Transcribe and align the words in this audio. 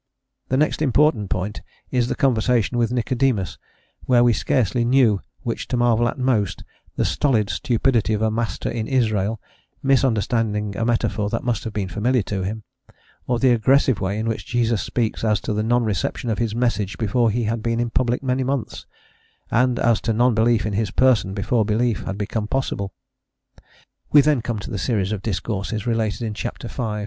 ]The 0.49 0.57
next 0.57 0.81
important 0.81 1.29
point 1.29 1.61
is 1.91 2.07
the 2.07 2.15
conversation 2.15 2.79
with 2.79 2.91
Nicodemus, 2.91 3.59
where 4.05 4.23
we 4.23 4.33
scarcely 4.33 4.83
knew 4.83 5.21
which 5.43 5.67
to 5.67 5.77
marvel 5.77 6.07
at 6.07 6.17
most, 6.17 6.63
the 6.95 7.05
stolid 7.05 7.51
stupidity 7.51 8.11
of 8.13 8.23
a 8.23 8.31
"Master 8.31 8.67
in 8.67 8.87
Israel" 8.87 9.39
misunderstanding 9.83 10.75
a 10.75 10.85
metaphor 10.85 11.29
that 11.29 11.43
must 11.43 11.63
have 11.65 11.73
been 11.73 11.87
familiar 11.87 12.23
to 12.23 12.41
him, 12.41 12.63
or 13.27 13.37
the 13.37 13.51
aggressive 13.51 14.01
way 14.01 14.17
in 14.17 14.27
which 14.27 14.47
Jesus 14.47 14.81
speaks 14.81 15.23
as 15.23 15.39
to 15.41 15.53
the 15.53 15.61
non 15.61 15.83
reception 15.83 16.31
of 16.31 16.39
his 16.39 16.55
message 16.55 16.97
before 16.97 17.29
he 17.29 17.43
had 17.43 17.61
been 17.61 17.79
in 17.79 17.91
public 17.91 18.23
many 18.23 18.43
months, 18.43 18.87
and 19.51 19.77
as 19.77 20.01
to 20.01 20.13
non 20.13 20.33
belief 20.33 20.65
in 20.65 20.73
his 20.73 20.89
person 20.89 21.35
before 21.35 21.63
belief 21.63 22.05
had 22.05 22.17
become 22.17 22.47
possible. 22.47 22.91
We 24.11 24.21
then 24.21 24.41
come 24.41 24.57
to 24.61 24.71
the 24.71 24.79
series 24.79 25.11
of 25.11 25.21
discourses 25.21 25.85
related 25.85 26.23
in 26.23 26.33
ch. 26.33 26.47
v. 26.59 26.99